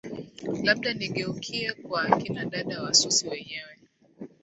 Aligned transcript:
labda 0.65 0.93
nigeukie 0.93 1.73
kwa 1.73 2.01
akina 2.01 2.45
dada 2.45 2.83
wasusi 2.83 3.29
wenyewe 3.29 3.77